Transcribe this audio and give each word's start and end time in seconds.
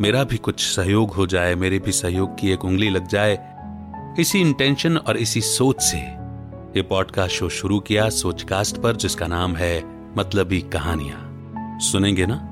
मेरा 0.00 0.24
भी 0.24 0.36
कुछ 0.36 0.60
सहयोग 0.60 1.10
हो 1.10 1.26
जाए, 1.26 1.54
मेरे 1.54 1.78
भी 1.78 1.92
सहयोग 1.92 2.38
की 2.38 2.50
एक 2.50 2.64
उंगली 2.64 2.90
लग 2.90 3.06
जाए। 3.06 3.38
इसी 4.20 4.40
इंटेंशन 4.40 4.96
और 4.96 5.16
इसी 5.16 5.40
सोच 5.40 5.82
से 5.82 5.96
ये 6.76 6.82
पॉडकास्ट 6.82 7.36
शो 7.36 7.48
शुरू 7.48 7.80
किया 7.80 8.10
सोचकास्ट 8.10 8.76
पर, 8.76 8.96
जिसका 8.96 9.26
नाम 9.26 9.56
है 9.56 9.82
मतलबी 10.16 10.60
कहानियाँ। 10.60 11.18
सुनेंगे 11.80 12.26
ना? 12.26 12.46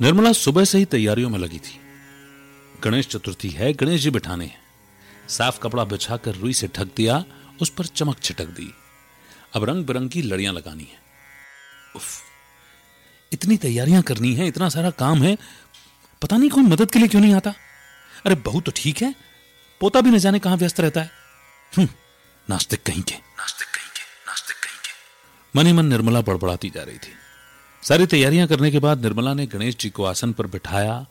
निर्मला 0.00 0.32
सुबह 0.32 0.64
से 0.64 0.78
ही 0.78 0.84
तैयारियों 0.84 1.30
में 1.30 1.38
लगी 1.38 1.58
थी। 1.58 1.80
गणेश 2.84 3.08
चतुर्थी 3.08 3.48
है, 3.48 3.72
गणेश 3.72 4.00
जी 4.00 4.10
बिठाने 4.10 4.44
हैं। 4.44 4.58
साफ़ 5.28 5.60
कपड़ा 5.60 5.84
बिछाकर 5.84 6.34
रुई 6.34 6.52
से 6.52 6.68
ढक 6.78 6.88
दिया, 6.96 7.24
उस 7.62 7.68
पर 7.68 7.84
चमक 7.84 8.18
छिटक 8.18 8.46
दी। 8.46 8.74
अब 9.54 9.64
रंग 9.64 9.84
बिरंगी 9.84 10.22
लड़ियाँ 10.22 10.54
लगानी 10.54 10.84
है। 10.84 11.03
उफ, 11.96 12.22
इतनी 13.32 13.56
तैयारियाँ 13.56 14.02
करनी 14.02 14.34
है 14.34 14.46
इतना 14.46 14.68
सारा 14.68 14.90
काम 14.90 15.22
है 15.22 15.36
पता 16.22 16.36
नहीं 16.36 16.50
कोई 16.50 16.62
मदद 16.62 16.90
के 16.90 16.98
लिए 16.98 17.08
क्यों 17.08 17.22
नहीं 17.22 17.34
आता? 17.34 17.54
अरे 18.26 18.34
बहू 18.34 18.60
तो 18.60 18.72
ठीक 18.76 19.02
है 19.02 19.14
पोता 19.80 20.00
भी 20.00 20.10
न 20.10 20.18
जाने 20.18 20.38
कहाँ 20.38 20.56
व्यस्त 20.56 20.80
रहता 20.80 21.00
है। 21.00 21.10
हम्म, 21.76 21.88
नास्तिक 22.50 22.82
कहीं 22.82 23.02
के। 23.02 23.14
नास्तिक 23.14 23.68
कहीं 23.68 23.90
के 23.90 24.02
नास्तिक 24.26 24.56
कहीं 24.56 24.78
के। 24.78 25.58
मन 25.58 25.66
ही 25.66 25.72
मन 25.72 25.86
निर्मला 25.86 26.20
बड़बड़ाती 26.20 26.70
जा 26.70 26.82
रही 26.82 26.98
थी। 26.98 27.12
सारी 27.82 28.06
तैयारियाँ 28.06 28.46
करने 28.48 28.70
के 28.70 28.78
बाद 28.78 29.02
निर्मला 29.02 29.34
ने 29.34 29.46
गणेश 29.46 29.76
जी 29.76 29.90
को 29.90 30.04
आसन 30.04 30.32
पर 30.32 30.46
बिठाया 30.46 31.06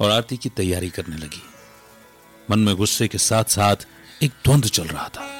और 0.00 0.10
आरती 0.10 0.36
की 0.36 0.48
तैयारी 0.48 0.90
करने 0.90 1.16
लगी। 1.16 1.42
मन 2.50 2.58
में 2.58 2.74
गुस्से 2.76 3.08
के 3.08 3.18
साथ 3.18 3.44
साथ 3.44 3.76
एक 4.22 4.32
द्वंद्व 4.44 4.68
चल 4.68 4.84
रहा 4.84 5.08
था। 5.08 5.31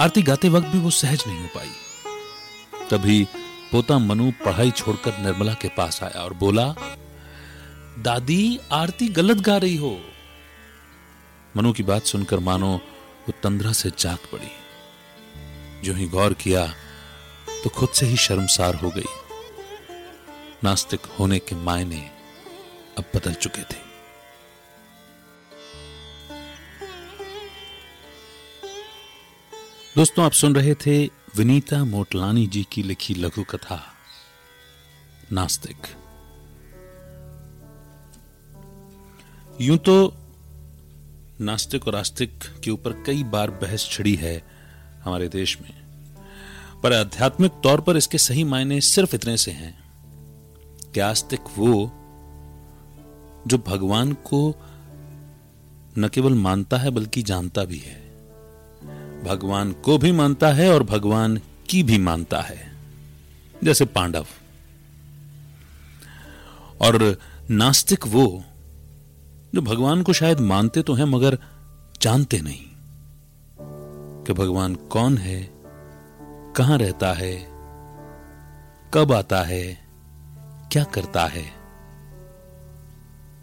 आरती 0.00 0.22
गाते 0.22 0.48
वक्त 0.48 0.66
भी 0.66 0.78
वो 0.78 0.90
सहज 0.90 1.24
नहीं 1.26 1.40
हो 1.40 1.48
पाई। 1.54 1.70
तभी 2.90 3.24
पोता 3.72 3.98
मनु 3.98 4.30
पढ़ाई 4.44 4.70
छोड़कर 4.70 5.18
निर्मला 5.18 5.54
के 5.54 5.68
पास 5.68 6.02
आया 6.02 6.22
और 6.22 6.34
बोला, 6.34 6.66
दादी, 7.98 8.58
आरती 8.72 9.08
गलत 9.08 9.36
गा 9.36 9.56
रही 9.56 9.76
हो। 9.76 10.00
मनु 11.56 11.72
की 11.72 11.82
बात 11.82 12.02
सुनकर 12.02 12.38
मानो 12.38 12.72
वो 13.18 13.32
तंद्रा 13.42 13.72
से 13.72 13.90
जाग 13.98 14.18
पड़ी। 14.32 14.50
जो 15.84 15.94
ही 15.94 16.06
गौर 16.08 16.32
किया 16.34 16.66
तो 17.64 17.70
खुद 17.70 17.88
से 17.88 18.06
ही 18.06 18.16
शर्मसार 18.16 18.74
हो 18.74 18.90
गई। 18.90 19.12
नास्तिक 20.64 21.06
होने 21.18 21.38
के 21.38 21.56
मायने 21.56 22.00
अब 22.98 23.04
बदल 23.16 23.34
चुके 23.34 23.62
थे। 23.62 23.89
दोस्तों, 30.00 30.24
आप 30.24 30.32
सुन 30.32 30.54
रहे 30.54 30.74
थे 30.74 30.94
विनीता 31.36 31.82
मोटलानी 31.84 32.46
जी 32.46 32.62
की 32.72 32.82
लिखी 32.82 33.14
लघु 33.14 33.42
कथा, 33.42 33.80
नास्तिक। 35.32 35.76
यूँ 39.60 39.76
तो 39.78 40.14
नास्तिक 41.40 41.86
और 41.86 41.96
आस्तिक 41.96 42.38
के 42.64 42.70
ऊपर 42.70 42.92
कई 43.06 43.24
बार 43.24 43.50
बहस 43.50 43.88
छिड़ी 43.90 44.14
है 44.14 44.42
हमारे 45.04 45.28
देश 45.28 45.60
में, 45.62 45.72
पर 46.82 46.92
आध्यात्मिक 46.92 47.60
तौर 47.62 47.80
पर 47.80 47.96
इसके 47.96 48.18
सही 48.18 48.44
मायने 48.44 48.80
सिर्फ़ 48.80 49.14
इतने 49.14 49.36
से 49.36 49.50
हैं 49.50 49.74
कि 50.94 51.00
आस्तिक 51.00 51.56
वो, 51.58 51.74
जो 53.46 53.58
भगवान 53.58 54.12
को 54.12 54.46
न 55.98 56.08
केवल 56.08 56.34
मानता 56.34 56.78
है, 56.78 56.90
बल्कि 56.90 57.22
जानता 57.22 57.64
भी 57.64 57.78
है। 57.78 58.09
भगवान 59.24 59.72
को 59.72 59.98
भी 59.98 60.12
मानता 60.12 60.48
है 60.48 60.74
और 60.74 60.82
भगवान 60.82 61.40
की 61.70 61.82
भी 61.82 61.98
मानता 61.98 62.40
है। 62.40 62.72
जैसे 63.64 63.84
पांडव। 63.84 64.26
और 66.80 67.18
नास्तिक 67.50 68.06
वो, 68.06 68.44
जो 69.54 69.62
भगवान 69.62 70.02
को 70.02 70.12
शायद 70.12 70.40
मानते 70.40 70.82
तो 70.82 70.94
हैं, 70.94 71.04
मगर 71.04 71.38
जानते 72.02 72.40
नहीं। 72.40 72.66
कि 74.24 74.32
भगवान 74.32 74.74
कौन 74.74 75.18
है, 75.18 75.50
कहाँ 76.56 76.78
रहता 76.78 77.12
है, 77.12 77.48
कब 78.94 79.12
आता 79.12 79.42
है, 79.42 79.86
क्या 80.72 80.84
करता 80.84 81.26
है, 81.26 81.52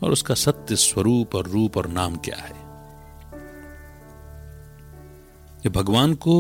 और 0.04 0.12
उसका 0.12 0.34
सत्य 0.34 0.76
स्वरूप 0.76 1.36
और 1.36 1.48
रूप 1.48 1.78
और 1.78 1.88
नाम 1.88 2.16
क्या 2.16 2.38
है। 2.38 2.67
ये 5.68 5.72
भगवान 5.72 6.14
को 6.16 6.34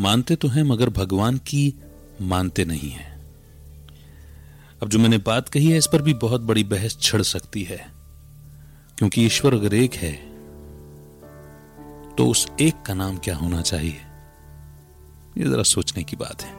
मानते 0.00 0.34
तो 0.36 0.48
हैं, 0.48 0.62
मगर 0.64 0.90
भगवान 0.90 1.38
की 1.38 1.74
मानते 2.22 2.64
नहीं 2.64 2.90
हैं। 2.90 3.08
अब 4.82 4.88
जो 4.88 4.98
मैंने 4.98 5.18
बात 5.18 5.48
कही 5.48 5.70
है, 5.70 5.78
इस 5.78 5.86
पर 5.86 6.02
भी 6.02 6.14
बहुत 6.16 6.40
बड़ी 6.42 6.64
बहस 6.64 6.96
छिड़ 7.00 7.22
सकती 7.24 7.62
है, 7.64 7.78
क्योंकि 8.98 9.24
ईश्वर 9.26 9.54
अगर 9.54 9.74
एक 9.74 9.94
है 9.96 10.12
तो 12.16 12.26
उस 12.26 12.46
एक 12.60 12.82
का 12.86 12.94
नाम 12.94 13.16
क्या 13.18 13.36
होना 13.36 13.62
चाहिए? 13.62 14.00
ये 15.38 15.44
जरा 15.44 15.62
सोचने 15.64 16.02
की 16.04 16.16
बात 16.16 16.42
है। 16.42 16.58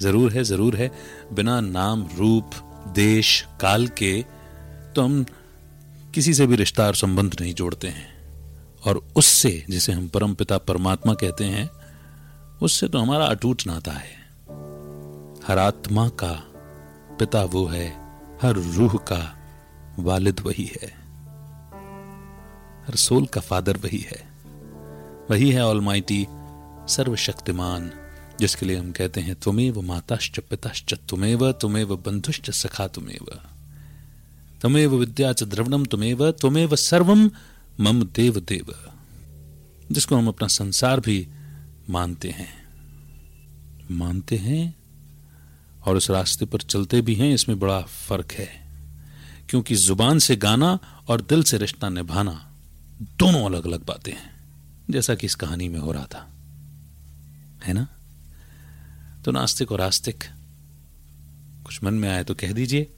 ज़रूर 0.00 0.32
है 0.32 0.44
ज़रूर 0.44 0.76
है, 0.76 0.90
बिना 1.32 1.60
नाम, 1.62 2.08
रूप, 2.16 2.50
देश, 2.96 3.40
काल 3.60 3.86
के 3.98 4.20
तो 4.94 5.02
हम 5.02 5.24
किसी 6.14 6.34
से 6.34 6.46
भी 6.46 6.56
रिश्ता 6.56 6.86
और 6.86 6.94
संबंध 6.96 7.36
नहीं 7.40 7.54
जोड़ते 7.54 7.88
हैं। 7.88 8.14
और 8.86 9.08
उससे, 9.16 9.64
जिसे 9.70 9.92
हम 9.92 10.08
परम 10.08 10.34
पिता 10.34 10.58
परमात्मा 10.58 11.14
कहते 11.14 11.44
हैं, 11.44 11.70
उससे 12.62 12.88
तो 12.88 12.98
हमारा 12.98 13.26
अटूट 13.26 13.62
नाता 13.66 13.92
है। 13.92 14.26
हर 15.46 15.58
आत्मा 15.58 16.08
का 16.08 16.32
पिता 17.18 17.44
वो 17.44 17.66
है, 17.66 17.88
हर 18.42 18.52
रूह 18.52 18.96
का 18.96 19.38
वालिद 19.98 20.40
वही 20.40 20.72
है। 20.82 20.88
हर 22.86 22.94
सोल 22.94 23.26
का 23.26 23.40
फादर 23.40 23.76
वही 23.76 23.98
है। 23.98 24.28
वही 25.30 25.50
है 25.50 25.64
ऑलमाइटी 25.64 26.26
सर्वशक्तिमान, 26.88 27.92
जिसके 28.40 28.66
लिए 28.66 28.76
हम 28.76 28.92
कहते 28.92 29.20
हैं, 29.20 29.34
तुमेव 29.34 29.80
माताश्च 29.80 30.40
पिताश्च, 30.40 30.94
तुमेव 30.94 31.52
तुम्हें 31.52 31.88
बंधुश्च 31.88 32.50
सखा, 32.50 32.88
तुमेव। 32.88 33.38
तुम्हें 34.62 34.86
विद्या 34.86 35.32
च 35.32 35.42
द्रवणम 35.42 35.84
तुमेव 35.84 36.30
तुम्हें 36.30 36.76
सर्वम 36.76 37.30
मम 37.80 38.04
देव 38.04 38.40
देव 38.40 38.92
जिसको 39.92 40.16
हम 40.16 40.28
अपना 40.28 40.48
संसार 40.48 41.00
भी 41.00 41.28
मानते 41.90 42.30
हैं। 42.30 42.68
मानते 43.90 44.36
हैं 44.36 44.76
और 45.84 45.96
उस 45.96 46.10
रास्ते 46.10 46.44
पर 46.44 46.60
चलते 46.60 47.00
भी 47.00 47.14
हैं, 47.14 47.34
इसमें 47.34 47.58
बड़ा 47.58 47.80
फ़र्क 47.80 48.32
है। 48.32 48.66
क्योंकि 49.50 49.74
ज़ुबान 49.74 50.18
से 50.18 50.36
गाना 50.36 50.78
और 51.08 51.20
दिल 51.20 51.42
से 51.42 51.58
रिश्ता 51.58 51.88
निभाना 51.88 52.52
दोनों 53.02 53.44
अलग 53.44 53.66
अलग 53.66 53.86
बातें 53.86 54.12
हैं, 54.12 54.44
जैसा 54.90 55.14
कि 55.14 55.26
इस 55.26 55.34
कहानी 55.34 55.68
में 55.68 55.80
हो 55.80 55.92
रहा 55.92 56.06
था। 56.06 56.30
है 57.64 57.72
ना? 57.72 57.88
तो 59.24 59.30
नास्तिक 59.30 59.72
और 59.72 59.80
आस्तिक, 59.80 60.24
कुछ 61.64 61.84
मन 61.84 61.94
में 61.94 62.08
आए 62.08 62.24
तो 62.24 62.34
कह 62.34 62.52
दीजिए। 62.52 62.92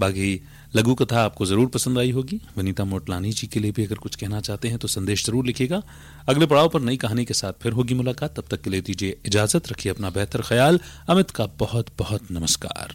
बाकी 0.00 0.40
लघु 0.76 0.94
कथा 0.94 1.22
आपको 1.24 1.46
ज़रूर 1.46 1.66
पसंद 1.68 1.98
आई 1.98 2.10
होगी। 2.10 2.40
वनीता 2.56 2.84
मोटलानी 2.84 3.32
जी 3.32 3.46
के 3.46 3.60
लिए 3.60 3.72
भी 3.72 3.84
अगर 3.84 3.96
कुछ 4.04 4.14
कहना 4.16 4.40
चाहते 4.40 4.68
हैं 4.68 4.78
तो 4.78 4.88
संदेश 4.88 5.24
ज़रूर 5.26 5.46
लिखिएगा। 5.46 5.82
अगले 6.28 6.46
पड़ाव 6.46 6.68
पर 6.68 6.80
नई 6.80 6.96
कहानी 6.96 7.24
के 7.24 7.34
साथ 7.34 7.52
फिर 7.62 7.72
होगी 7.72 7.94
मुलाकात। 7.94 8.34
तब 8.36 8.44
तक 8.50 8.62
के 8.62 8.70
लिए 8.70 8.80
दीजिए 8.80 9.16
इजाज़त, 9.26 9.72
रखिए 9.72 9.92
अपना 9.92 10.10
बेहतर 10.10 10.42
ख्याल। 10.42 10.80
अमित 11.08 11.30
का 11.30 11.46
बहुत 11.58 11.90
बहुत 11.98 12.30
नमस्कार। 12.30 12.94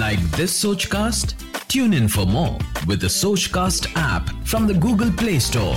Like 0.00 0.26
this 0.36 0.52
Sochcast? 0.56 1.34
Tune 1.68 1.92
in 1.94 2.06
for 2.08 2.26
more 2.26 2.58
with 2.86 3.00
the 3.00 3.10
Sochcast 3.16 3.88
app 3.96 4.30
from 4.44 4.68
the 4.68 4.78
Google 4.86 5.12
Play 5.24 5.38
Store. 5.40 5.76